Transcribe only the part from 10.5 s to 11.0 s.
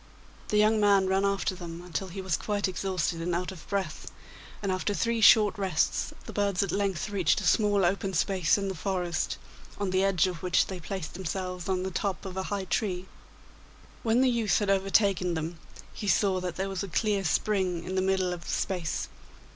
they